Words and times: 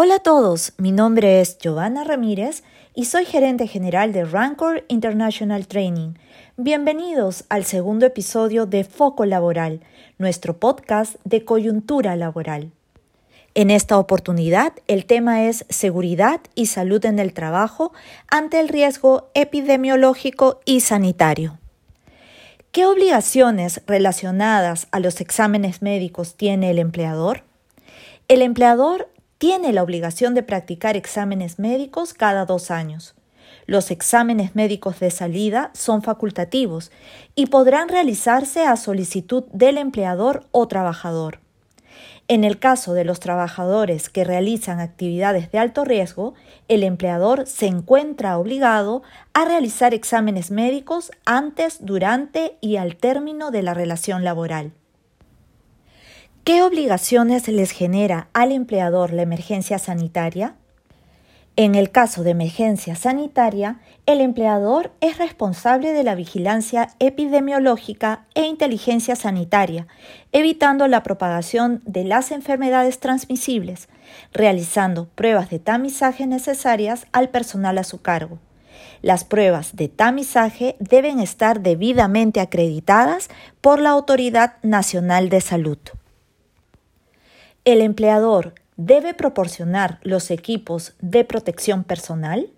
Hola 0.00 0.14
a 0.14 0.18
todos, 0.20 0.74
mi 0.76 0.92
nombre 0.92 1.40
es 1.40 1.58
Giovanna 1.58 2.04
Ramírez 2.04 2.62
y 2.94 3.06
soy 3.06 3.24
gerente 3.24 3.66
general 3.66 4.12
de 4.12 4.24
Rancor 4.24 4.84
International 4.86 5.66
Training. 5.66 6.14
Bienvenidos 6.56 7.42
al 7.48 7.64
segundo 7.64 8.06
episodio 8.06 8.64
de 8.64 8.84
Foco 8.84 9.24
Laboral, 9.24 9.80
nuestro 10.16 10.56
podcast 10.56 11.16
de 11.24 11.44
coyuntura 11.44 12.14
laboral. 12.14 12.70
En 13.56 13.72
esta 13.72 13.98
oportunidad, 13.98 14.72
el 14.86 15.04
tema 15.04 15.46
es 15.46 15.64
seguridad 15.68 16.42
y 16.54 16.66
salud 16.66 17.04
en 17.04 17.18
el 17.18 17.32
trabajo 17.32 17.92
ante 18.30 18.60
el 18.60 18.68
riesgo 18.68 19.30
epidemiológico 19.34 20.60
y 20.64 20.78
sanitario. 20.78 21.58
¿Qué 22.70 22.86
obligaciones 22.86 23.82
relacionadas 23.88 24.86
a 24.92 25.00
los 25.00 25.20
exámenes 25.20 25.82
médicos 25.82 26.36
tiene 26.36 26.70
el 26.70 26.78
empleador? 26.78 27.42
El 28.28 28.42
empleador 28.42 29.08
tiene 29.38 29.72
la 29.72 29.82
obligación 29.82 30.34
de 30.34 30.42
practicar 30.42 30.96
exámenes 30.96 31.58
médicos 31.58 32.12
cada 32.12 32.44
dos 32.44 32.70
años. 32.70 33.14
Los 33.66 33.90
exámenes 33.90 34.54
médicos 34.54 35.00
de 35.00 35.10
salida 35.10 35.70
son 35.74 36.02
facultativos 36.02 36.90
y 37.34 37.46
podrán 37.46 37.88
realizarse 37.88 38.64
a 38.64 38.76
solicitud 38.76 39.44
del 39.52 39.78
empleador 39.78 40.46
o 40.50 40.68
trabajador. 40.68 41.40
En 42.30 42.44
el 42.44 42.58
caso 42.58 42.92
de 42.92 43.04
los 43.04 43.20
trabajadores 43.20 44.10
que 44.10 44.22
realizan 44.22 44.80
actividades 44.80 45.50
de 45.50 45.58
alto 45.58 45.84
riesgo, 45.86 46.34
el 46.68 46.82
empleador 46.82 47.46
se 47.46 47.66
encuentra 47.66 48.38
obligado 48.38 49.02
a 49.32 49.46
realizar 49.46 49.94
exámenes 49.94 50.50
médicos 50.50 51.10
antes, 51.24 51.78
durante 51.80 52.58
y 52.60 52.76
al 52.76 52.96
término 52.96 53.50
de 53.50 53.62
la 53.62 53.72
relación 53.72 54.24
laboral. 54.24 54.72
¿Qué 56.44 56.62
obligaciones 56.62 57.46
les 57.48 57.70
genera 57.70 58.28
al 58.32 58.52
empleador 58.52 59.12
la 59.12 59.22
emergencia 59.22 59.78
sanitaria? 59.78 60.54
En 61.56 61.74
el 61.74 61.90
caso 61.90 62.22
de 62.22 62.30
emergencia 62.30 62.94
sanitaria, 62.94 63.80
el 64.06 64.20
empleador 64.20 64.92
es 65.00 65.18
responsable 65.18 65.92
de 65.92 66.04
la 66.04 66.14
vigilancia 66.14 66.90
epidemiológica 67.00 68.26
e 68.34 68.44
inteligencia 68.44 69.16
sanitaria, 69.16 69.88
evitando 70.32 70.86
la 70.86 71.02
propagación 71.02 71.82
de 71.84 72.04
las 72.04 72.30
enfermedades 72.30 73.00
transmisibles, 73.00 73.88
realizando 74.32 75.08
pruebas 75.16 75.50
de 75.50 75.58
tamizaje 75.58 76.26
necesarias 76.26 77.06
al 77.12 77.28
personal 77.28 77.76
a 77.76 77.84
su 77.84 78.00
cargo. 78.00 78.38
Las 79.02 79.24
pruebas 79.24 79.74
de 79.74 79.88
tamizaje 79.88 80.76
deben 80.78 81.18
estar 81.18 81.60
debidamente 81.60 82.40
acreditadas 82.40 83.28
por 83.60 83.80
la 83.80 83.90
Autoridad 83.90 84.54
Nacional 84.62 85.28
de 85.28 85.40
Salud. 85.40 85.78
¿El 87.68 87.82
empleador 87.82 88.54
debe 88.78 89.12
proporcionar 89.12 89.98
los 90.02 90.30
equipos 90.30 90.94
de 91.02 91.24
protección 91.24 91.84
personal? 91.84 92.48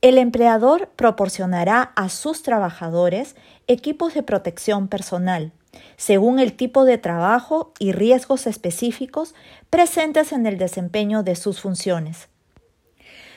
El 0.00 0.18
empleador 0.18 0.88
proporcionará 0.96 1.92
a 1.94 2.08
sus 2.08 2.42
trabajadores 2.42 3.36
equipos 3.68 4.12
de 4.14 4.24
protección 4.24 4.88
personal, 4.88 5.52
según 5.96 6.40
el 6.40 6.54
tipo 6.54 6.84
de 6.84 6.98
trabajo 6.98 7.72
y 7.78 7.92
riesgos 7.92 8.48
específicos 8.48 9.36
presentes 9.70 10.32
en 10.32 10.44
el 10.44 10.58
desempeño 10.58 11.22
de 11.22 11.36
sus 11.36 11.60
funciones. 11.60 12.26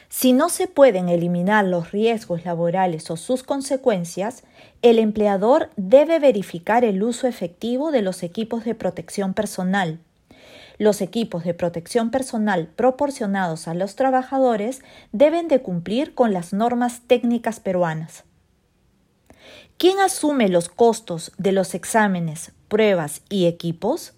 Si 0.09 0.33
no 0.33 0.49
se 0.49 0.65
pueden 0.65 1.07
eliminar 1.07 1.65
los 1.65 1.91
riesgos 1.91 2.45
laborales 2.45 3.11
o 3.11 3.15
sus 3.15 3.43
consecuencias, 3.43 4.43
el 4.81 4.97
empleador 4.97 5.69
debe 5.75 6.17
verificar 6.17 6.83
el 6.83 7.03
uso 7.03 7.27
efectivo 7.27 7.91
de 7.91 8.01
los 8.01 8.23
equipos 8.23 8.65
de 8.65 8.73
protección 8.73 9.35
personal 9.35 9.99
los 10.77 11.01
equipos 11.01 11.43
de 11.43 11.53
protección 11.53 12.11
personal 12.11 12.67
proporcionados 12.67 13.67
a 13.67 13.73
los 13.73 13.95
trabajadores 13.95 14.81
deben 15.11 15.47
de 15.47 15.61
cumplir 15.61 16.13
con 16.15 16.33
las 16.33 16.53
normas 16.53 17.01
técnicas 17.07 17.59
peruanas. 17.59 18.23
¿Quién 19.77 19.99
asume 19.99 20.49
los 20.49 20.69
costos 20.69 21.31
de 21.37 21.51
los 21.51 21.73
exámenes, 21.73 22.53
pruebas 22.67 23.21
y 23.29 23.47
equipos? 23.47 24.13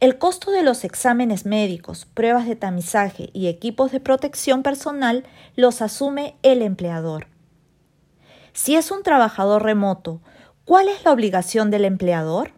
El 0.00 0.18
costo 0.18 0.50
de 0.50 0.62
los 0.62 0.84
exámenes 0.84 1.46
médicos, 1.46 2.04
pruebas 2.04 2.46
de 2.46 2.56
tamizaje 2.56 3.30
y 3.32 3.46
equipos 3.46 3.92
de 3.92 4.00
protección 4.00 4.62
personal 4.62 5.24
los 5.54 5.80
asume 5.80 6.36
el 6.42 6.60
empleador. 6.60 7.28
Si 8.52 8.74
es 8.74 8.90
un 8.90 9.02
trabajador 9.02 9.62
remoto, 9.62 10.20
¿cuál 10.66 10.88
es 10.88 11.04
la 11.04 11.12
obligación 11.12 11.70
del 11.70 11.86
empleador? 11.86 12.55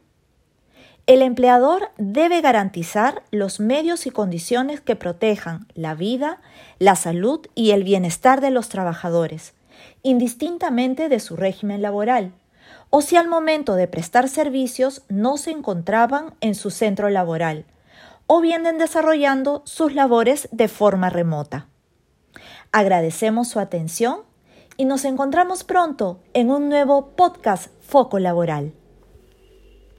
El 1.08 1.22
empleador 1.22 1.88
debe 1.96 2.42
garantizar 2.42 3.22
los 3.30 3.60
medios 3.60 4.06
y 4.06 4.10
condiciones 4.10 4.82
que 4.82 4.94
protejan 4.94 5.66
la 5.72 5.94
vida, 5.94 6.42
la 6.78 6.96
salud 6.96 7.46
y 7.54 7.70
el 7.70 7.82
bienestar 7.82 8.42
de 8.42 8.50
los 8.50 8.68
trabajadores, 8.68 9.54
indistintamente 10.02 11.08
de 11.08 11.18
su 11.18 11.34
régimen 11.34 11.80
laboral, 11.80 12.32
o 12.90 13.00
si 13.00 13.16
al 13.16 13.26
momento 13.26 13.74
de 13.74 13.88
prestar 13.88 14.28
servicios 14.28 15.00
no 15.08 15.38
se 15.38 15.50
encontraban 15.50 16.34
en 16.42 16.54
su 16.54 16.70
centro 16.70 17.08
laboral, 17.08 17.64
o 18.26 18.42
vienen 18.42 18.76
desarrollando 18.76 19.62
sus 19.64 19.94
labores 19.94 20.50
de 20.52 20.68
forma 20.68 21.08
remota. 21.08 21.68
Agradecemos 22.70 23.48
su 23.48 23.60
atención 23.60 24.24
y 24.76 24.84
nos 24.84 25.06
encontramos 25.06 25.64
pronto 25.64 26.20
en 26.34 26.50
un 26.50 26.68
nuevo 26.68 27.12
podcast 27.16 27.70
Foco 27.80 28.18
Laboral. 28.18 28.74